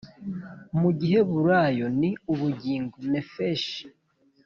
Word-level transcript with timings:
Mu 0.79 0.89
giheburayo 0.99 1.85
ni 1.99 2.11
ubugingo 2.31 2.95
nephesh 3.11 3.69